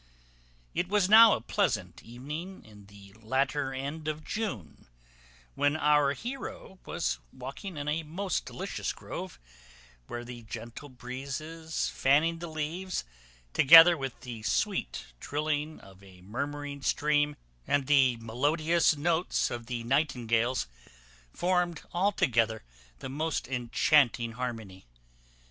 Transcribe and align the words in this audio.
It 0.73 0.87
was 0.87 1.07
now 1.09 1.35
a 1.35 1.41
pleasant 1.41 2.01
evening 2.01 2.65
in 2.65 2.87
the 2.87 3.13
latter 3.21 3.71
end 3.71 4.07
of 4.07 4.23
June, 4.23 4.87
when 5.53 5.75
our 5.77 6.13
heroe 6.13 6.79
was 6.87 7.19
walking 7.31 7.77
in 7.77 7.87
a 7.87 8.01
most 8.01 8.43
delicious 8.43 8.93
grove, 8.93 9.37
where 10.07 10.25
the 10.25 10.41
gentle 10.41 10.89
breezes 10.89 11.87
fanning 11.89 12.39
the 12.39 12.47
leaves, 12.47 13.03
together 13.53 13.95
with 13.95 14.19
the 14.21 14.41
sweet 14.41 15.05
trilling 15.19 15.79
of 15.81 16.01
a 16.01 16.21
murmuring 16.23 16.81
stream, 16.81 17.35
and 17.67 17.85
the 17.85 18.17
melodious 18.17 18.95
notes 18.97 19.51
of 19.51 19.69
nightingales, 19.69 20.65
formed 21.31 21.83
altogether 21.93 22.63
the 22.97 23.07
most 23.09 23.47
enchanting 23.47 24.31
harmony. 24.31 24.87